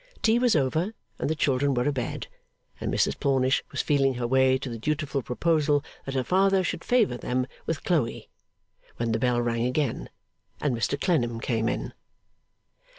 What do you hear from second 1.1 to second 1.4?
and the